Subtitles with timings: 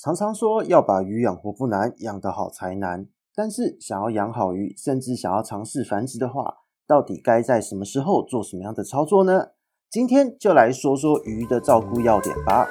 [0.00, 3.08] 常常说要把鱼养活不难，养得好才难。
[3.34, 9.48] 但是想要养好鱼，甚至想要尝试繁殖的话，到底该在什么时候做什么样的操作呢？
[9.90, 12.68] 今天就来说说鱼的照顾要点吧。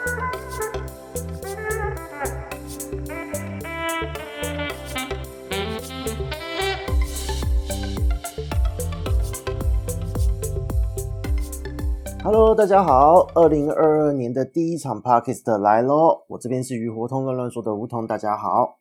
[12.40, 16.24] Hello，大家好，二零二二年的第一场 Podcast 来喽！
[16.30, 18.78] 我这边是鱼活通乱乱说的梧桐，大家好。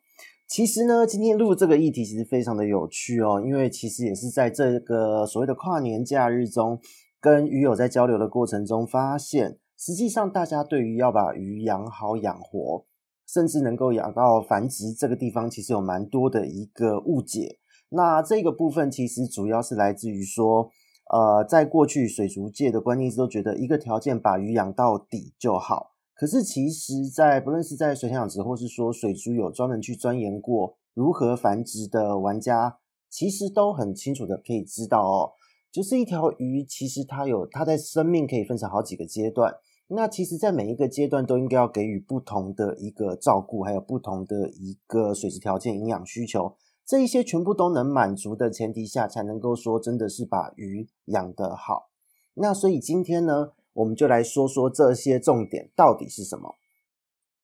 [0.47, 6.79] 其实呢，今天录这个议题其实非常的有趣哦，因为其实也是在这个所谓的跨年假日中，
[7.19, 12.85] 跟鱼友在交流的过程中，发现实际上大家对于要把鱼养好养活，
[13.27, 17.57] 甚至能够养到繁殖这个地方，其实有蛮多的一个误解。
[17.89, 20.69] 那这个部分其实主要是来自于说。
[21.09, 25.93] 呃，在过去水族界的观念是都觉得一个条件把鱼养到底就好。
[26.13, 35.31] 可是其实，在不论是在水产养殖，或是说水族有专门去钻研过如何繁殖的玩家，其实都很清楚的可以知道哦，
[35.71, 39.53] 就是一条鱼其实它有它在生命可以分成好几个阶段。
[39.89, 46.57] 那其实，在每一个阶段都应该要给予不同的一个照顾，还有不同的一个水质条件、营养需求。
[46.87, 51.89] 这一些全部都能满足的前提下，才能够说真的是把鱼养得好。
[52.35, 56.55] 那所以今天呢，我们就来说说这些重点到底是什么。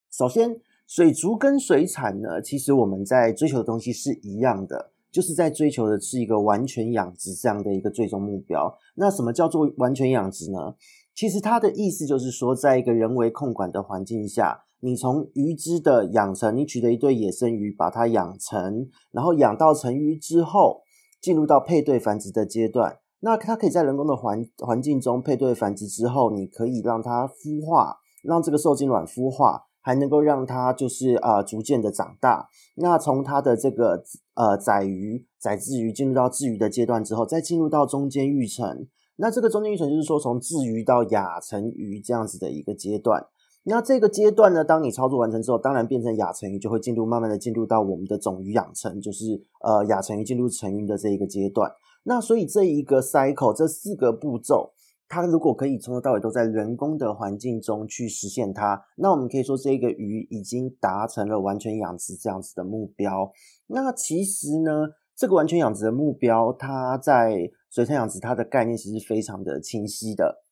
[0.10, 8.74] 首先，水族跟水产呢，其实我们在追求的东西是一样的，就是在追求的是一个完全养殖这样的一个最终目标。
[8.96, 10.76] 那什么叫做完全养殖呢？
[11.16, 14.66] 其实它的意思就是说，在一个人为控管的环境下。
[14.86, 20.82] 你从鱼只的养成，你取得一对野生鱼，把它养成，然后养到成鱼之后，
[21.22, 22.98] 进入到配对繁殖的阶段。
[23.22, 32.50] 那它可以在人工的环环境中配对繁殖之后，你可以让它孵化，让这个受精卵孵化，还能够让它就是呃逐渐的长大。
[32.76, 38.86] 那从它的这个呃仔鱼、仔稚鱼进入到稚鱼的阶段之后，再进入到中间育成。
[39.16, 43.28] 那这个中间育成就是说从稚鱼到亚成鱼这样子的一个阶段。
[43.66, 51.72] 那这个阶段呢，当你操作完成之后，当然变成亚成鱼，就会进入慢慢的进入到我们的种鱼养成，就是呃亚成鱼进入成鱼的这一个阶段。
[52.04, 54.74] 那所以这一个 cycle 这四个步骤，
[55.08, 63.32] 它如果可以从头到尾都在人工的环境中去实现它，那我们可以说这个鱼已经达成了完全养殖这样子的目标。
[63.68, 70.44] 那其实呢，这个完全养殖的目标，它在水产养殖它的概念其实非常的清晰的。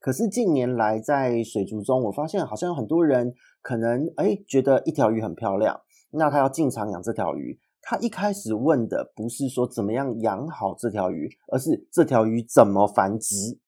[0.00, 5.80] 可是近年来在水族中，我发现好像有很多人可能诶觉得一条鱼很漂亮，
[6.10, 7.60] 那他要进场养这条鱼。
[7.80, 13.60] 他一开始问的不是说怎么样养好这条鱼，而是这条鱼怎么繁殖。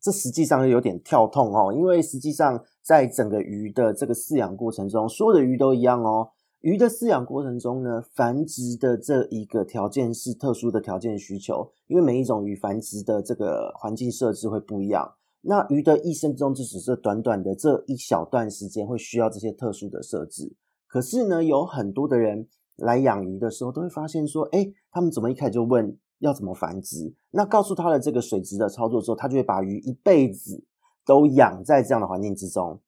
[0.00, 6.30] 这实际上有点跳痛哦，因为实际上在整个鱼的这个饲养过程中，所有的鱼都一样哦。
[6.60, 15.14] 鱼的饲养过程中呢，繁殖的这一个条件是特殊的条件需求，因为每一种鱼繁殖的这个环境设置会不一样。
[15.40, 20.54] 那鱼的一生中，就只是短短的这一小段时间会需要这些特殊的设置。
[20.86, 22.46] 可是呢，有很多的人
[22.76, 27.14] 来养鱼的时候，都会发现说，哎，他们怎么一开始就问要怎么繁殖？
[27.30, 30.62] 那告诉他的这个水质的操作之后，他就会把鱼一辈子
[31.06, 32.78] 都养在这样的环境之中。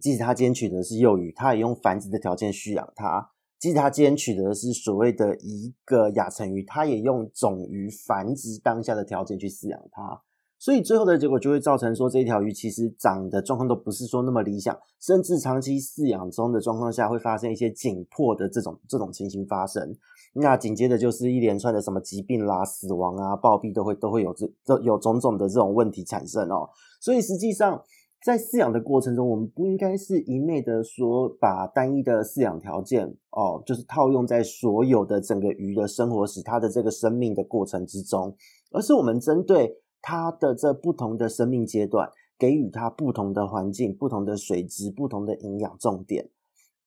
[0.00, 3.20] 即使他今天取得的是幼鱼，他也用繁殖的条件蓄养它；
[3.58, 10.22] 即使他今天取得的是所谓的一个亚成鱼，他也用种鱼繁殖当下的条件去饲养它。
[10.58, 19.92] 所以最后的结果就会造成说，这一条鱼其实长的状况都不是说那么理想，甚至长期饲养中的状况下会发生一些紧迫的这种这种情形发生。
[20.34, 26.70] 那紧接着就是一连串的什么疾病啦、死亡啊、暴毙都会都会有这这有种种的这种问题产生哦。
[27.00, 27.82] 所以实际上
[28.24, 38.34] 在饲养的过程中，我们不应该是一昧的说把单一的饲养条件哦，就是套用在所有的整个鱼的生活史、它的这个生命的过程之中，
[38.70, 39.78] 而是我们针对。
[40.04, 46.28] 它的这不同的生命阶段，给予它不同的环境、不同的水质、不同的营养重点，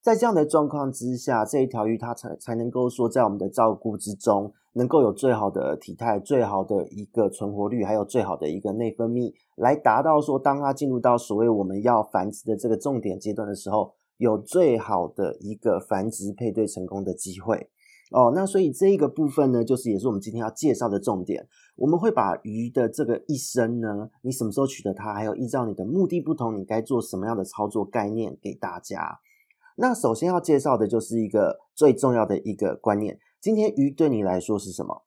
[0.05, 17.71] 在这样的状况之下，这一条鱼它才才能够说，在我们的照顾之中，能够有最好的体态、最好的一个存活率，还有最好的一个内分泌，来达到说，当它进入到所谓我们要繁殖的这个重点阶段的时候，有最好的一个繁殖配对成功的机会。
[18.11, 21.47] 哦，那所以这一个部分呢，就是也是我们今天要介绍的重点。
[21.75, 29.19] 我们会把鱼的这个一生呢，你什么时候取得它，还有依照你的目的不同，你该做什么样的操作概念给大家。
[29.75, 33.19] 那首先要介绍的就是一个最重要的一个观念。
[33.41, 35.03] 今天鱼对你来说是什么？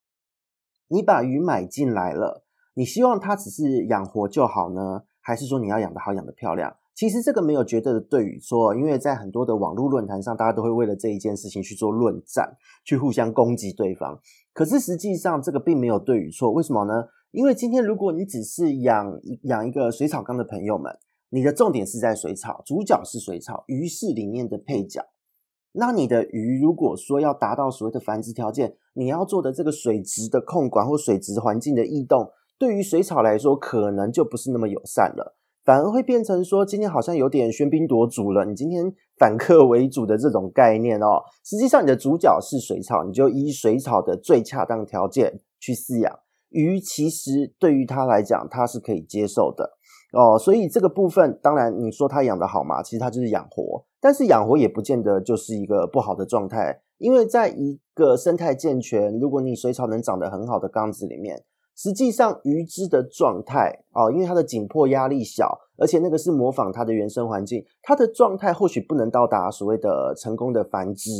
[0.88, 2.44] 你把鱼买进来了，
[2.74, 6.76] 你希望它只是养活就好呢，还是说你要养得好，养得漂亮？
[6.94, 14.20] 其实这个没有绝对的对与错，因为在很多的网络论坛上，大家都会为了这一件事情去做论战，去互相攻击对方。
[14.52, 17.04] 可是实际上这个并没有对与错，为什么呢？
[17.30, 20.92] 因为今天如果你只是养养一个水草缸的朋友们，
[21.30, 25.02] 你的重点是在水草，主角是水草，鱼是里面的配角。
[25.72, 38.46] 那你的鱼如果说要达到所谓的繁殖条件，你要做的这个水质的控管或水质环境的异动，对于水草来说可能就不是那么友善了，反而会变成说今天好像有点喧宾夺主了。
[38.46, 49.77] 你今天反客为主的这种概念哦，实际上你的主角是水草，你就依水草的最恰当条件去饲养鱼，其实对于它来讲，它是可以接受的。
[50.12, 61.44] 哦，所以这个部分，当然你说它养得好嘛，其实它就是养活，但是养活也不见得就是一个不好的状态，因为在一个生态健全，如果你水草能长得很好的缸子里面，
[61.76, 71.10] 实际上鱼只的状态哦，因为它的紧迫压力小，而且那个是模仿它的原生环境，它的状态或许不能到达所谓的成功的繁殖，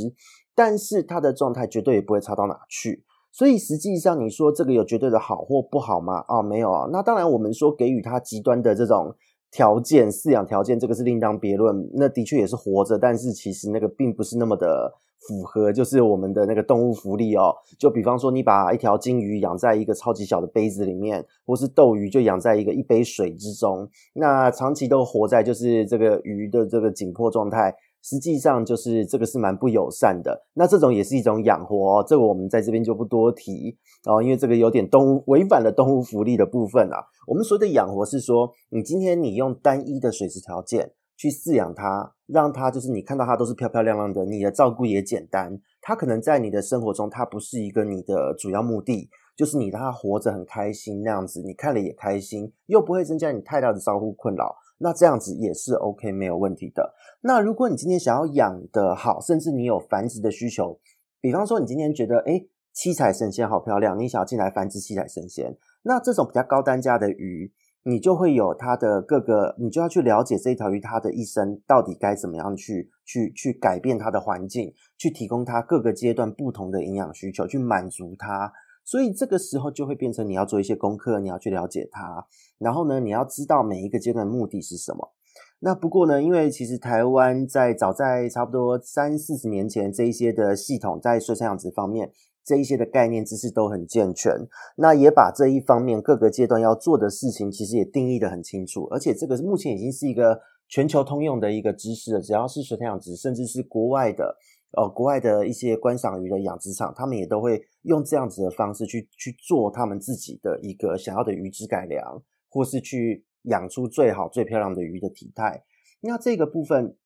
[0.54, 3.04] 但是它的状态绝对也不会差到哪去。
[3.30, 6.24] 所以实际上，你说这个有绝对的好或不好吗？
[6.26, 6.88] 啊、哦，没有啊。
[6.90, 9.14] 那当然，我们说给予它极端的这种
[9.50, 11.88] 条件、饲养条件，这个是另当别论。
[11.94, 17.54] 那的确也是活着，但是其实那个并不是那么的符合，就是我们的那个动物福利哦。
[17.78, 27.74] 就比方说，你把一条金鱼养在一个超级小的杯子里面，或是斗鱼就养在一个一杯水之中，那长期都活在就是这个鱼的这个紧迫状态。
[28.08, 33.76] 实际上就是这个是蛮不友善的，那这种也是一种养活哦，这个我们在这边就不多提
[34.06, 37.04] 哦，因为这个有点动物违反了动物福利的部分啊。
[37.26, 54.56] 我们所谓的养活是说，你今天你用单一的水质条件去饲养它，让它就是你看到它都是漂漂亮亮的，你的照顾也简单，它可能在你的生活中它不是一个你的主要目的，就是你让它活着很开心那样子，你看了也开心，又不会增加你太大的照顾困扰。
[54.78, 56.94] 那这样子也是 OK，没有问题的。
[57.20, 60.78] 那如果你今天想要养得好，甚至你有繁殖的需求，
[61.20, 67.52] 比方说你今天觉得，诶，七彩神仙好漂亮，你想要进来繁殖七彩神仙，那这种比较高单价的鱼，
[67.82, 78.52] 你就会有它的各个，你就要去了解这一条鱼它的一生到底该怎么样去去去改变它的环境，去提供它各个阶段不同的营养需求，去满足它。
[78.88, 82.26] 所以这个时候就会变成你要做一些功课，你要去了解它，
[82.56, 85.12] 然后呢，你要知道每一个阶段目的是什么。
[85.58, 92.10] 那不过呢，因为其实台湾在早在差不多三四十年前，这一些的系统在水产养殖方面，
[92.42, 94.32] 这一些的概念知识都很健全，
[94.78, 104.34] 那也把这一方面各个阶段要做的事情，其实也定义得很清楚，而且这个目前已经是一个全球通用的一个知识了，只要是水产养殖，甚至是国外的。
[104.72, 115.64] 哦，国外的一些观赏鱼的养殖场，他们也都会用这样子的方式去去做他们自己的一个想要的鱼质改良，或是去养出最好最漂亮的鱼的体态。
[116.02, 116.96] 那这个部分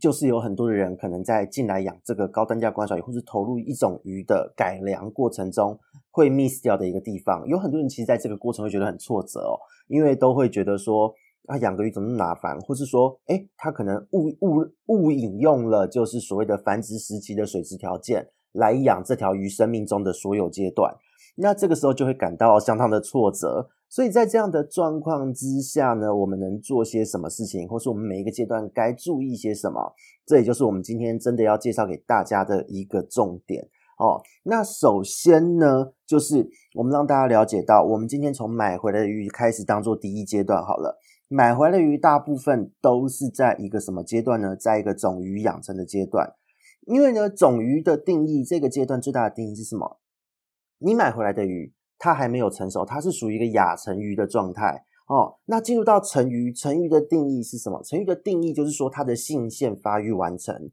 [0.00, 5.78] 就是有很多的人可能在进来养这个高单价观赏鱼，或是投入一种鱼的改良过程中
[6.10, 7.46] 会 miss 掉的一个地方。
[7.46, 11.14] 有很多人其实在这个过程会觉得很挫折哦，因为都会觉得说。
[11.48, 20.94] 啊养个鱼怎么那么麻烦，或是说，诶，他可能误误误引用了就是所谓的繁殖时期的水质条件来养这条鱼生命中的所有阶段，
[21.36, 23.70] 那这个时候就会感到相当的挫折。
[23.90, 29.94] 所以在这样的状况之下呢，我们能做些什么事情，或是我们每一个阶段该注意些什么？
[30.26, 33.66] 这也就是我们今天真的要介绍给大家的一个重点
[33.98, 34.20] 哦。
[34.42, 40.98] 那首先呢，就是我们让大家了解到，我们今天从买回来的鱼开始当做第一阶段好了。
[41.28, 44.56] 买回来的鱼大部分都是在一个什么阶段呢？
[44.56, 46.34] 在一个种鱼养成的阶段。
[46.86, 50.00] 因为呢，种鱼的定义，这个阶段最大的定义是什么？
[50.78, 55.36] 你买回来的鱼，它还没有成熟，它是属于一个亚成鱼的状态哦。
[55.44, 57.82] 那进入到成鱼，成鱼的定义是什么？
[57.82, 60.70] 成鱼的定义就是说，它的性腺发育完成。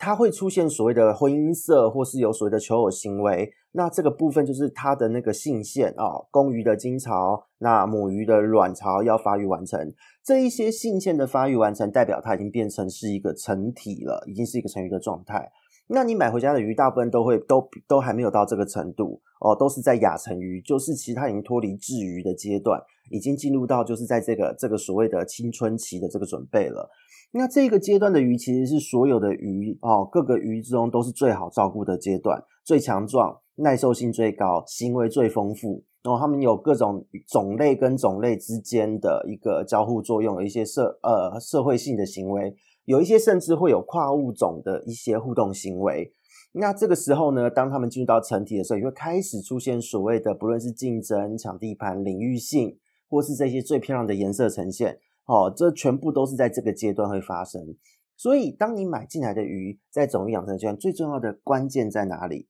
[0.00, 3.52] 它会出现所谓的婚姻色，或是有所谓的求偶行为。
[3.72, 9.92] 那这个部分就是它的那个性腺啊，公鱼的精巢，那母鱼的卵巢要发育完成。
[10.24, 15.52] 这一些性腺的发育完成，代表它已经变成是一个成体了，已经是一个成鱼的状态。
[15.86, 22.80] 那你买回家的鱼，大部分都会都都还没有到这个程度哦，都是在亚成鱼，就是其实它已经脱离稚鱼的阶段，
[23.10, 26.88] 已经进入到就是在这个这个所谓的青春期的这个准备了。
[27.32, 35.84] 那这个阶段的鱼其实是所有的鱼哦，各个鱼之中都是最好照顾的阶段，最强壮、耐受性最高、行为最丰富。
[36.02, 42.54] 然后它们有各种种类跟种类之间的一个交互作用，有一些社呃社会性的行为，
[42.86, 46.12] 有一些甚至会有跨物种的一些互动行为。
[46.52, 54.98] 那这个时候呢，当它们进入到成体的时候，也会开始出现所谓的不论是竞争、抢地盘、领域性，或是这些最漂亮的颜色呈现。
[55.30, 57.76] 哦，这全部都是在这个阶段会发生。
[58.16, 62.48] 所以，当你买进来的鱼在种鱼养成阶段，最重要的关键在哪里？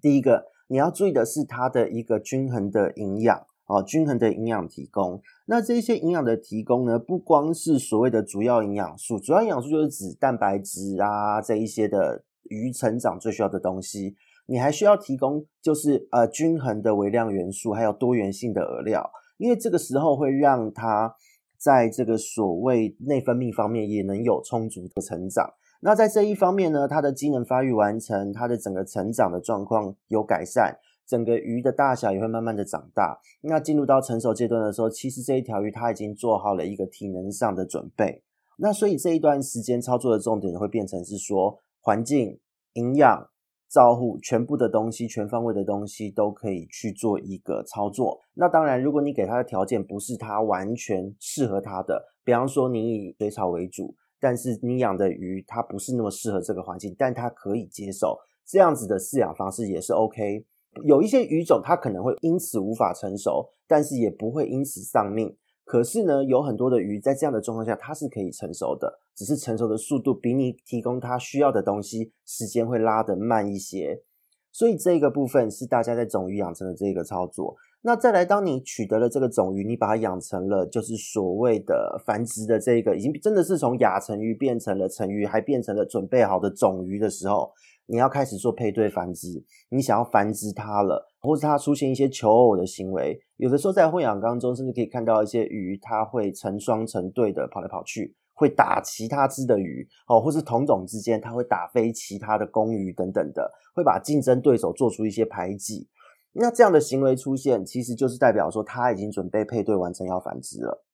[0.00, 3.36] 第一个，你要注意的是它的一个均衡的营养
[3.66, 5.20] 哦，均衡的营养提供。
[5.46, 14.14] 那这些营养的提供呢，不光是所谓的主要营养素，主要营养素就是指蛋白质啊这一些的鱼成长最需要的东西。
[14.46, 21.16] 你还需要提供就是呃均衡的微量元素，还有多元性的饵料，因为这个时候会让它。
[21.62, 25.48] 在这个所谓内分泌方面也能有充足的成长。
[25.80, 30.76] 那在这一方面呢，它的机能发育完成，它的整个成长的状况有改善，
[31.06, 33.20] 整个鱼的大小也会慢慢的长大。
[33.42, 38.24] 那进入到成熟阶段的时候，其实这一条鱼它已经做好了一个体能上的准备。
[38.58, 42.40] 那所以这一段时间操作的重点会变成是说环境、
[42.72, 43.28] 营养。
[43.72, 48.20] 照护全部的东西，全方位的东西都可以去做一个操作。
[48.34, 60.44] 那当然，如果你给他的条件不是他完全适合他的，比方说你以水草为主，但是你养的鱼它不是那么适合这个环境，但它可以接受这样子的饲养方式也是 OK。
[60.84, 65.34] 有一些鱼种它可能会因此无法成熟，但是也不会因此丧命。
[65.64, 74.02] 可是呢，有很多的鱼在这样的状况下，它是可以成熟的，只是成熟的速度比你提供它需要的东西时间会拉得慢一些。
[74.50, 77.56] 所以这个部分是大家在种鱼养成的这个操作。
[77.84, 87.50] 那再来，当你取得了这个种鱼，你把它养成了就是所谓的繁殖的这个，已经真的是从亚成鱼变成了成鱼，还变成了准备好的种鱼的时候。
[87.86, 105.88] 你要开始做配对繁殖，你想要繁殖它了，或者它出现一些求偶的行为，有的时候在混养缸中，甚至可以看到一些鱼，它会成双成对的跑来跑去，会打其他只的鱼，哦，或是同种之间，它会打飞其他的公鱼等等的，会把竞争对手做出一些排挤。
[106.32, 110.84] 那这样的行为出现，其实就是代表说它已经准备配对完成要繁殖了。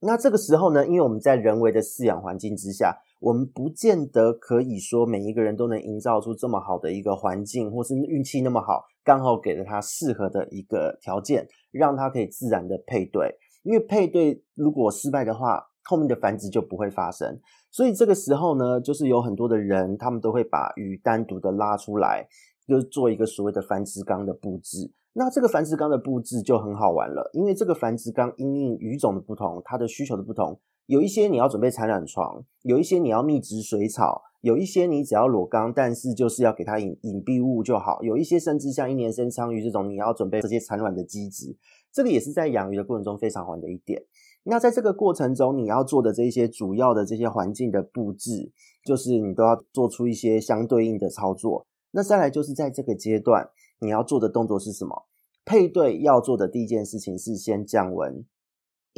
[0.00, 2.98] 那这个时候呢，因为我们在人为的饲养环境之下。
[3.20, 13.34] 我们不见得可以说每一个人都能营造出这么好的一个环境，或是运气那么好，刚好给了他适合的一个条件，让他可以自然的配对。
[13.64, 17.40] 因为配对如果失败的话，后面的繁殖就不会发生。
[17.70, 22.26] 所以这个时候呢，就是有很多的人，他们都会把鱼单独的拉出来，
[22.66, 24.92] 就做一个所谓的繁殖缸的布置。
[25.12, 30.60] 那这个繁殖缸的布置就很好玩了，因为这个繁殖缸因应鱼种的不同，它的需求的不同。
[30.88, 38.02] 有一些你要准备产卵床，有一些你要密植水草，有一些你只要裸缸，但是就是要给它隐隐蔽物就好。
[38.02, 41.54] 有一些甚至像一年生鲳鱼这种，你要准备这些产卵的机制，
[41.92, 44.02] 这个也是在养鱼的过程中非常好的一点。
[44.44, 48.50] 那在这个过程中，你要做的这些主要的这些环境的布置，
[48.82, 51.66] 就是你都要做出一些相对应的操作。
[51.90, 55.04] 那再来就是在这个阶段，你要做的动作是什么？
[55.44, 58.24] 配对要做的第一件事情是先降温。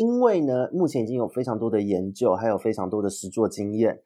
[0.00, 4.00] 因为呢，目前已经有非常多的研究，还有非常多的实作经验，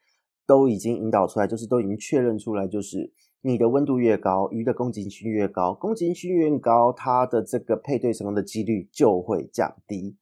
[0.44, 10.16] 都已经引导出来，就是都已经确认出来，就是你的温度越高，鱼的攻击性越高，攻击性越高，它的这个配对成功的几率就会降低。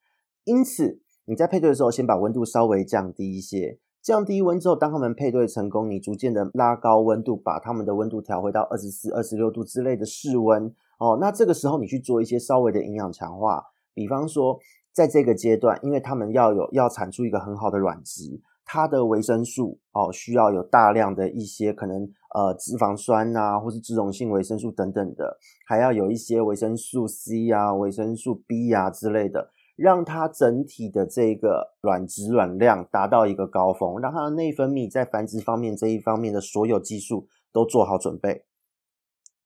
[0.45, 11.17] 因此，你在配对的时候，先把温度稍微降低一些，降低温之后，当它们配对成功，你逐渐的拉高温度，把它们的温度调回到二十四、二十六度之类的室温哦。
[11.19, 13.65] 那这个时候，你去做一些稍微的营养强化，
[13.95, 14.59] 比方说。
[14.93, 38.45] 在这个阶段，因为他们要有要产出一个很好的卵子，它的维生素哦需要有大量的一些可能呃脂肪酸啊，或是脂溶性维生素等等的，还要有一些维生素 C 啊、维生素 B 啊之类的，让它整体的这个卵子卵量达到一个高峰，让它的内分泌在繁殖方面这一方面的所有技术都做好准备。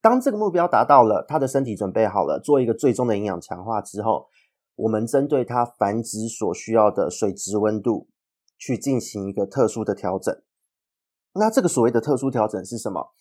[0.03, 4.27] 当这个目标达到了，它的身体准备好了，做一个最终的营养强化之后。
[4.77, 8.09] 我们针对它繁殖所需要的水质温度
[8.57, 10.35] 去进行一个特殊的调整。
[11.35, 13.13] 那这个所谓的特殊调整是什么？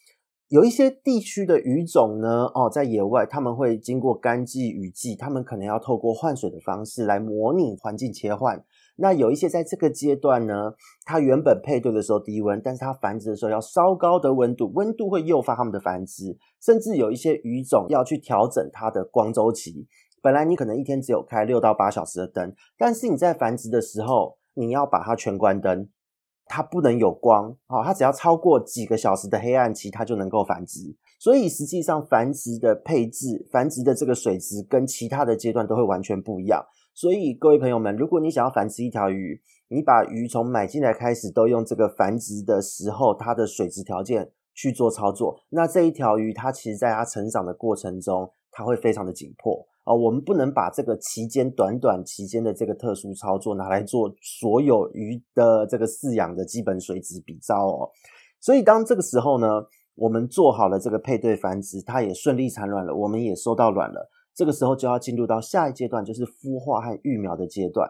[0.50, 8.64] 有一些地区的鱼种呢，哦，在野外他们会经过干季、雨季，他们可能要透过换水的方式来模拟环境切换。
[8.98, 19.88] 那有一些在这个阶段呢，它原本配对的时候低温，但是它繁殖的时候要稍高的温度，温度会诱发它们的繁殖，甚至有一些鱼种要去调整它的光周期。
[20.25, 25.88] 本来你可能一天只有开六到八小时的灯，但是你在繁殖的时候，你要把它全关灯，
[26.48, 30.96] 它不能有光哦，它只要超过几个小时的黑暗期，它就能够繁殖。
[31.20, 36.65] 所以实际上繁殖的配置、繁殖的这个水质跟其他的阶段都会完全不一样。
[36.96, 49.67] 所以各位朋友们，如果你想要繁殖一条鱼，你把鱼从买进来开始都用这个繁殖的时候它的水质条件去做操作，那这一条鱼它其实在它成长的过程中，它会非常的紧迫。
[49.86, 57.89] 哦，我们不能把这个期间短短期间的这个特殊操作拿来做所有鱼的这个饲养的基本水质比照哦。
[58.42, 59.48] 所以当这个时候呢，
[59.94, 64.10] 我们做好了这个配对繁殖，它也顺利产卵了，我们也收到卵了。
[64.34, 67.89] 这个时候就要进入到下一阶段，就是孵化和育苗的阶段。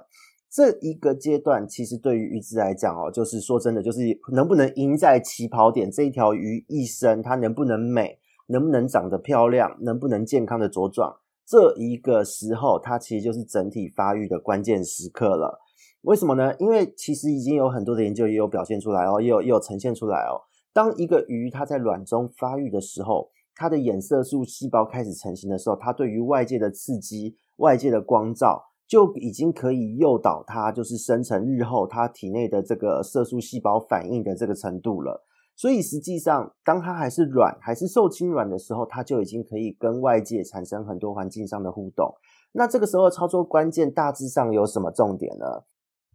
[0.51, 3.99] 这一个阶段其实对于鱼子来讲哦，就是说真的，就是
[4.33, 11.15] 能不能赢在起跑点，这一条鱼一生它能不能美，能不能长得漂亮，能不能健康的茁壮。
[11.45, 15.59] 这一个时候，它其实就是整体发育的关键时刻了。
[16.01, 16.55] 为什么呢？
[16.59, 20.41] 因为其实已经有很多的研究也有表现出来哦，也有也有呈现出来哦。
[20.73, 35.25] 当一个鱼它在卵中发育的时候，它的眼色素细胞开始成型的时候，它对于外界的刺激、外界的光照，就已经可以诱导它，就是生成日后它体内的这个色素细胞反应的这个程度了。
[35.55, 42.13] 所以实际上，当它还是软，还是受精卵的时候，它就已经可以跟外界产生很多环境上的互动。
[42.51, 45.63] 那这个时候操作关键大致上有什么重点呢？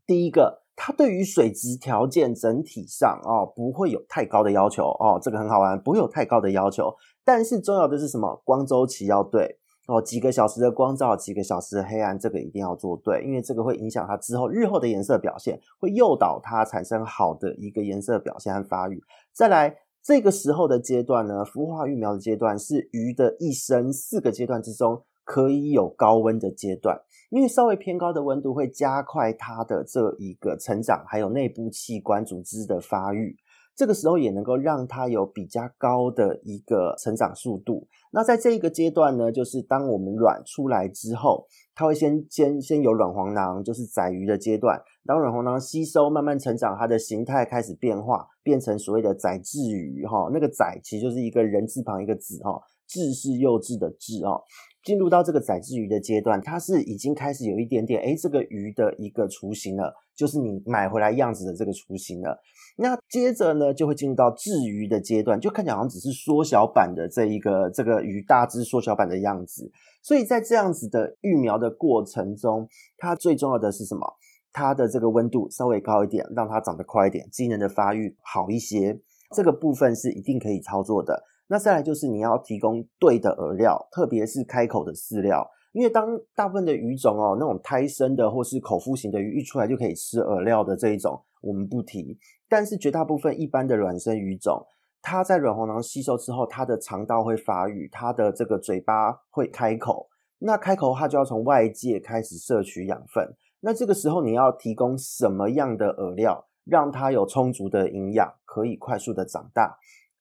[0.06, 6.94] 第一个，它对于水质条件整体上哦不会有太高的要求哦，这个很好玩，不会有太高的要求。
[7.24, 8.42] 但是重要的是什么？
[8.44, 9.58] 光周期要对。
[9.86, 19.02] 哦，几个小时的光照，几个小时的黑暗，这个一定要做对，因为这个会影响它之后日后的颜色表现，会诱导它产生好的一个颜色表现和发育。
[19.40, 33.34] 再来，这个时候的阶段呢，孵化育苗的阶段是鱼的一生四个阶段之中可以有高温的阶段，因为稍微偏高的温度会加快它的这一个成长，还有内部器官组织的发育。
[33.80, 37.88] 这个时候也能够让它有比较高的一个成长速度。
[38.12, 44.78] 那在这一个阶段呢，就是当我们卵出来之后，它会先先先有卵黄囊，就是仔鱼的阶段。
[45.06, 50.28] 当卵黄囊吸收慢慢成长，它的形态开始变化，变成所谓的仔稚鱼哈。
[50.30, 54.42] 那个仔其实就是一个人字旁一个子哈，稚是幼稚的稚哦。
[54.84, 62.38] 进入到这个仔稚鱼的阶段，它是已经开始有一点点诶，这个鱼的一个雏形了，就是你买回来样子的这个雏形了。
[62.76, 69.70] 那接着呢，就会进入到制鱼的阶段，就看起来好像只是缩小版的这一个这个鱼大只缩小版的样子。
[70.02, 74.16] 所以在这样子的育苗的过程中，它最重要的是什么？
[74.52, 79.00] 它的这个温度稍微高一点，让它长得快一点，机能的发育好一些。
[79.36, 81.22] 这个部分是一定可以操作的。
[81.48, 92.18] 那再来就是你要提供对的饵料，特别是开口的饲料，因为当大部分的鱼种哦，那种胎生的或是口腹型的鱼一出来就可以吃饵料的这一种，我们不提。
[92.48, 94.66] 但是绝大部分一般的卵生鱼种，
[95.02, 100.08] 它在卵黄囊吸收之后，它的肠道会发育，它的这个嘴巴会开口。
[100.38, 103.36] 那开口它就要从外界开始摄取养分。
[103.60, 109.76] 那这个时候你要提供什么样的饵料，让它有充足的营养，可以快速的长大？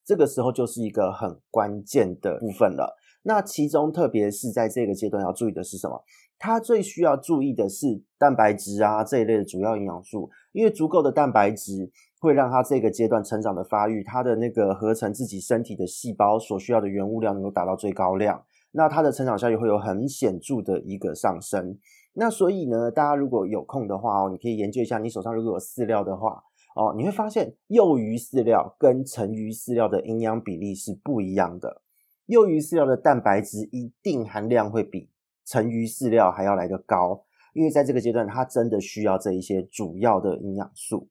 [0.05, 2.97] 这个时候就是一个很关键的部分了。
[3.23, 6.03] 那其中特别是在这个阶段要注意的是什么？
[6.39, 11.91] 它最需要注意的是蛋白质啊这一类的主要营养素，因为足够的蛋白质。
[12.21, 21.77] 会让它这个阶段成长的发育，它的那个合成自己身体的细胞所需要的原物料能够达到最高量，那它的成长效率会有很显著的一个上升。
[22.15, 26.43] 那所以呢，大家如果有空的话哦，你可以研究一下，你手上如果有饲料的话
[26.75, 31.81] 哦，你会发现幼鱼饲料跟成鱼饲料的营养比例是不一样的。
[32.25, 35.09] 幼鱼饲料的蛋白质一定含量会比
[35.49, 41.07] 成鱼饲料还要来得高，因为在这个阶段，它真的需要这一些主要的营养素。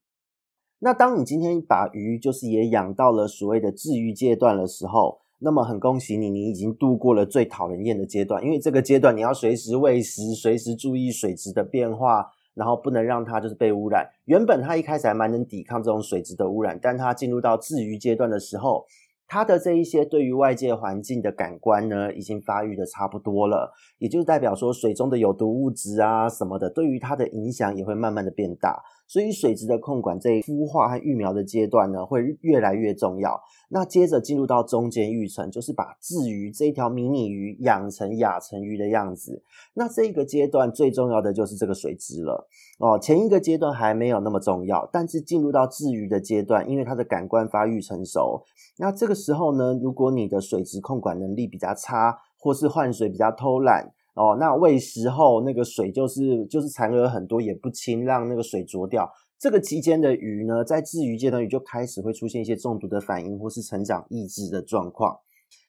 [0.78, 12.24] 那当你今天把鱼就是也养到了所谓的治愈阶段的时候，那么很恭喜你，你已经度过了最讨人厌的阶段，因为这个阶段你要随时喂食，随时注意水质的变化，
[12.54, 14.08] 然后不能让它就是被污染。
[14.26, 18.86] 原本它一开始还蛮能抵抗这种水质的污染，但它进入到治愈阶段的时候，
[19.28, 28.82] 它的这一些对于外界环境的感官呢，已经发育的差不多了，也就是代表说水中的有毒物质啊什么的，对于它的影响也会慢慢的变大。
[29.08, 33.40] 所以水质的控管，这一孵化和育苗的阶段呢，会越来越重要。
[33.70, 39.42] 那接着进入到中间育成，就是把稚鱼这一条迷你鱼养成亚成鱼的样子。
[39.74, 42.46] 那这个阶段最重要的就是这个水质了
[42.78, 42.98] 哦。
[42.98, 48.44] 前一个阶段还没有那么重要，但是进入到稚鱼的阶段，因为它的感官发育成熟，
[48.76, 53.94] 那这个时候呢，如果你的水质控管能力比较差，或是换水比较偷懒。
[54.18, 59.08] 哦，那喂食后那个水就是就是残额很多也不清，让那个水浊掉。
[59.38, 65.18] 这个期间的鱼呢，在治鱼阶段鱼就开始会出现一些中毒的反应或是成长抑制的状况。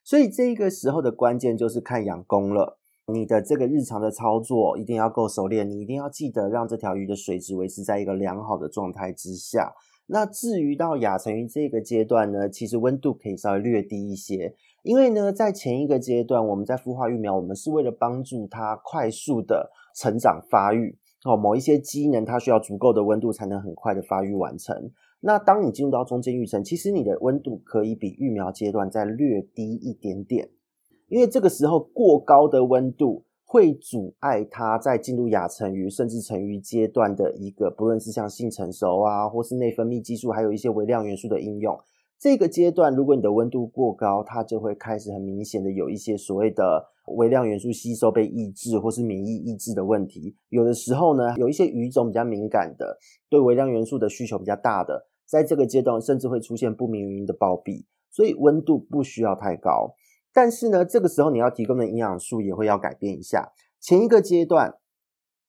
[0.03, 2.79] 所以这个时候的关键就是看养工了。
[3.13, 9.73] 你的这个日常的操作一定要够熟练，你一定要记得让这条鱼的水质维持在一个良好的状态之下。
[10.07, 24.91] 那至于到亚成鱼这个阶段呢，其实温度可以稍微略低一些，因为呢，在前一个阶段，我们在孵化育苗，我们是为了帮助它快速的成长发育哦，某一些机能它需要足够的温度才能很快的发育完成。
[25.21, 30.49] 那当你进入到中间育成，其实你的温度可以比育苗阶段再略低一点点，
[31.07, 33.25] 因为这个时候过高的温度。
[33.51, 41.75] 会阻碍它在进入亚成鱼甚至成鱼阶段的一个，不论是像性成熟啊，或是内分泌激素，还有一些微量元素的应用。
[42.19, 50.35] 这个阶段，如果你的温度过高，它就会开始很明显的有一些所谓的微量元素吸收被抑制，或是免疫抑制的问题。
[50.49, 52.97] 有的时候呢，有一些鱼种比较敏感的，
[53.29, 57.85] 对微量元素的需求比较大的，在这个阶段甚至会出现不明原因的暴毙。
[58.11, 59.95] 所以温度不需要太高。
[60.33, 63.53] 但是呢，这个时候你要提供的营养素也会要改变一下。
[63.79, 64.75] 前一个阶段，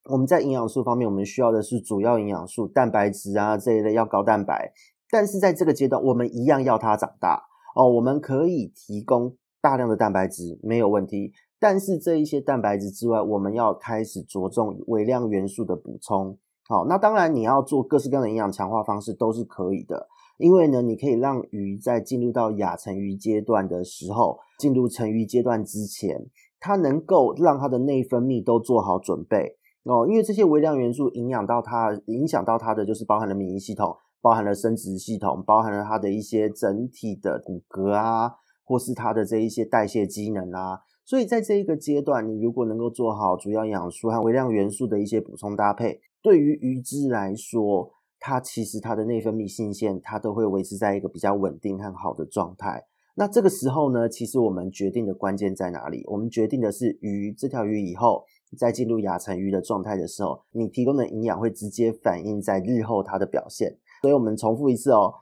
[0.09, 4.73] 我们在营养素方面，我们需要的是主要营养素，蛋白质啊这一类要高蛋白。
[5.11, 7.43] 但是在这个阶段，我们一样要它长大
[7.75, 7.89] 哦。
[7.89, 11.33] 我们可以提供大量的蛋白质，没有问题。
[11.59, 16.39] 但是这一些蛋白质之外，我们要开始着重微量元素的补充。
[16.69, 20.09] 好，那当然你要做各式各样的营养强化方式都是可以的。
[20.39, 30.07] 因为呢，你可以让鱼在进入到亚成鱼阶段的时候，进入成鱼阶段之前，它能够让它的内分泌都做好准备哦。
[30.09, 40.81] 因为这些微量元素影响到它，影响到它的就是包含了免疫系统，包含了生殖系统，包含了它的一些整体的骨骼啊，或是它的这一些代谢机能啊。
[41.05, 52.85] 所以在这一个阶段，你如果能够做好主要营养素和微量元素的一些补充搭配，对于鱼只来说，它其实它的内分泌性腺，它都会维持在一个比较稳定和好的状态。
[53.17, 56.05] 那这个时候呢，其实我们决定的关键在哪里？
[56.07, 58.25] 我们决定的是鱼这条鱼以后
[58.57, 63.77] 在进入亚成鱼的状态的时候，你提供的营养会直接反映在日后它的表现。
[64.01, 65.15] 所以我们重复一次哦，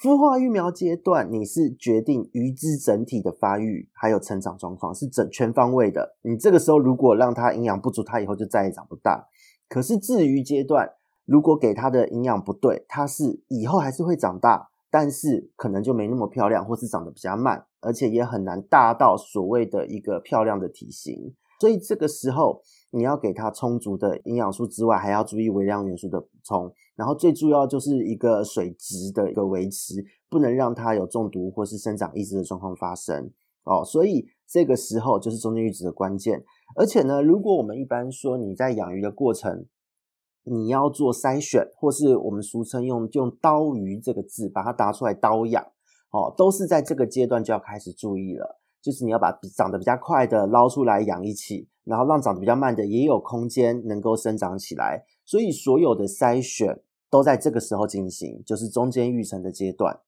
[0.00, 6.16] 孵化育苗阶段，你是决定鱼只整体的发育还有成长状况是整全方位的。
[6.22, 9.28] 你这个时候如果让它营养不足，它以后就再也长不大。
[9.68, 10.90] 可是至鱼阶段，
[11.24, 21.34] 如果给它的营养不对，它是以后还是会长大，但是可能就没那么漂亮，或是长得比较慢，而且也很难大到所谓的一个漂亮的体型。
[21.60, 22.60] 所以这个时候
[22.94, 33.30] 你要给它充足的营养素之外，还要注意微量元素的补充，然后最重要就是一个水质的一个维持，不能让它有中毒或是生长抑制的状况发生
[33.64, 33.82] 哦。
[33.82, 36.44] 所以这个时候就是中间育殖的关键。
[36.76, 39.66] 而且呢，如果我们一般说你在养鱼的过程，
[40.44, 45.64] 你要做筛选，或是我们俗称用用刀鱼这个字把它打出来刀养，
[46.10, 48.60] 哦，都是在这个阶段就要开始注意了。
[48.82, 55.04] 就是你要把长得比较快的捞出来养一起，然后让长得比较慢的也有空间能够生长起来。
[55.24, 60.00] 所以所有的筛选都在这个时候进行，就是中间育成的阶段。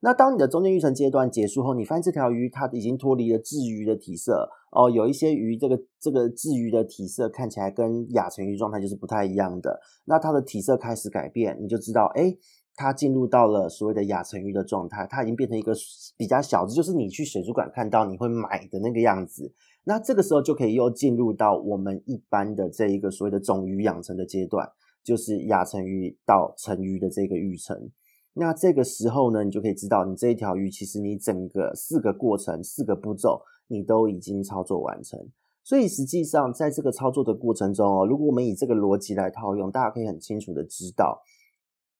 [0.00, 9.80] 那当你的中间育成阶段结束后，你发现这条鱼它已经脱离了稚鱼的体色哦，有一些鱼这个这个稚鱼的体色看起来跟亚成鱼状态就是不太一样的。
[10.06, 12.36] 那它的体色开始改变，你就知道，诶，
[12.74, 15.72] 它进入到了所谓的亚成鱼的状态，它已经变成一个
[16.16, 19.52] 比较小只，就是你去水族馆看到你会买的那个样子。
[19.88, 24.70] 那这个时候就可以又进入到我们一般的这一个所谓的种鱼养成的阶段，
[25.02, 27.90] 就是亚成鱼到成鱼的这个育成。
[28.34, 35.18] 那这个时候呢，你就可以知道，你这一条鱼其实你整个四个过程、四个步骤，你都已经操作完成。
[35.64, 41.22] 所以实际上，在这个操作的过程中哦，如果我们以这个逻辑来套用，大家可以很清楚的知道，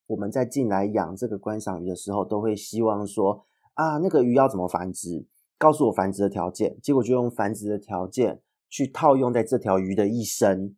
[0.08, 5.24] 我们在进来养这个观赏鱼的时候，都会希望说啊，那个鱼要怎么繁殖，
[5.58, 8.40] 告诉我繁殖的条件，结果就用繁殖的条件
[8.70, 10.76] 去套用在这条鱼的一生，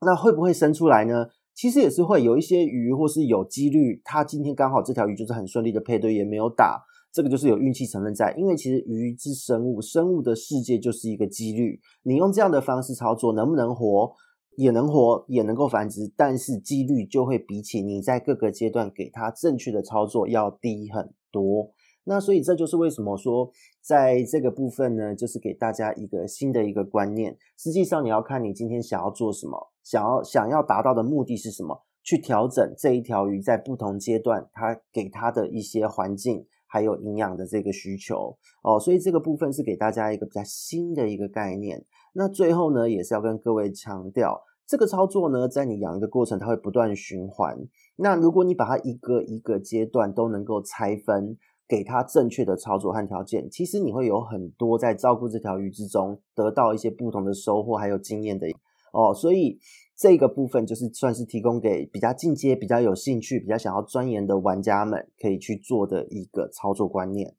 [0.00, 1.26] 那会不会生出来呢？
[1.54, 6.80] 其实也是会有一些鱼，或是有几率，它今天刚好这条鱼就是很顺利的配对，也没有打，
[7.12, 8.32] 这个就是有运气成分在。
[8.38, 11.80] 因为其实鱼是生物，生物的世界就是一个几率。
[12.04, 14.12] 你用这样的方式操作，能不能活？
[14.56, 21.72] 也能活，也能够繁殖，但是几率就会比起你在各个阶段给它正确的操作要低很多。
[22.08, 23.50] 那所以这就是为什么说，
[23.82, 27.36] 在这个部分呢，就是给大家一个新的一个观念。
[27.58, 38.80] 实际上，你要看你今天想要做什么，想要想要达到的目的是什么，去调整这一条鱼在不同阶段它给它的一些环境还有营养的这个需求哦。
[38.80, 41.84] 所以这个部分是给大家一个比较新的一个概念。
[42.14, 47.54] 那最后呢，也是要跟各位强调，这个操作呢，在你养鱼的过程，它会不断循环。
[47.96, 51.36] 那如果你把它一个一个阶段都能够拆分。
[51.68, 58.46] 给他正确的操作和条件，其实你会有很多在照顾这条鱼之中得到一些不同的收获，还有经验的
[58.92, 59.12] 哦。
[59.12, 59.58] 所以
[59.94, 67.34] 这个部分就是算是提供给比较进阶、比较有兴趣、比较想要钻研的玩家们可以去做的一个操作观念。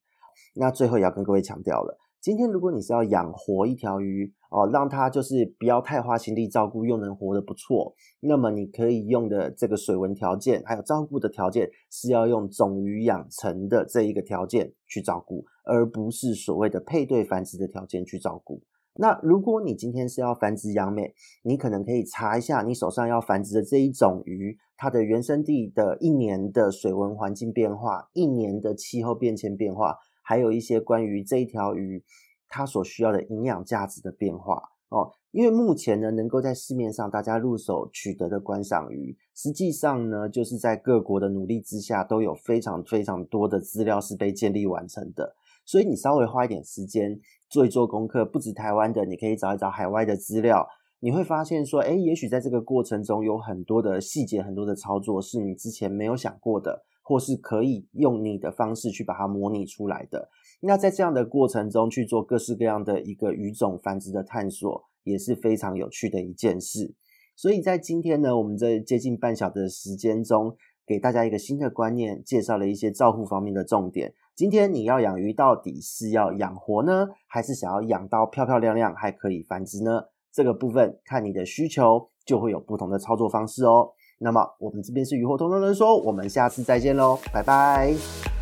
[0.53, 18.61] 那最后也要跟各位强调了，今天如果你是要养活一条鱼哦，让它就是不要太花心力照顾，又能活得不错，那么你可以用的这个水文条件，还有照顾的条件，是要用种鱼养成的这一个条件去照顾，而不是所谓的配对繁殖的条件去照顾。
[18.95, 29.95] 那如果你今天是要繁殖养美，你可能可以查一下你手上要繁殖的这一种鱼，它的原生地的一年的水文环境变化，一年的气候变迁变化，
[30.29, 32.03] 还有一些关于这一条鱼
[32.47, 35.11] 它所需要的营养价值的变化哦。
[35.31, 45.35] 因为目前呢，能够在市面上大家入手取得的观赏鱼，实际上呢，就是在各国的努力之下，都有非常非常多的资料是被建立完成的。
[45.65, 50.67] 所以你稍微花一点时间做一做功课，不止台湾的，你可以找一找海外的资料，
[50.99, 60.29] 你会发现说，诶，也许在这个过程中有很多的细节，很多的操作是你之前没有想过的，或是可以用你的方式去把它模拟出来的。
[60.61, 66.93] 那在这样的过程中去做各式各样的一个鱼种繁殖的探索，也是非常有趣的一件事。
[67.35, 74.13] 所以在今天呢，我们这接近半小时的时间中，给大家一个新的观念，介绍了一些照护方面的重点。
[74.35, 80.03] 今天你要养鱼，到底是要养活呢，还是想要养到漂漂亮亮还可以繁殖呢？
[80.31, 83.93] 这个部分看你的需求，就会有不同的操作方式哦。
[84.19, 88.38] 那么我们这边是鱼货通通人说，我们下次再见喽，拜拜。